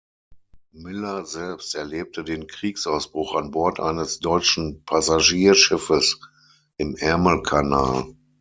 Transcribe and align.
Miller 0.71 1.25
selbst 1.27 1.75
erlebte 1.75 2.23
den 2.23 2.47
Kriegsausbruch 2.47 3.35
an 3.35 3.51
Bord 3.51 3.79
eines 3.79 4.17
deutschen 4.17 4.83
Passagierschiffes 4.83 6.19
im 6.77 6.95
Ärmelkanal. 6.95 8.07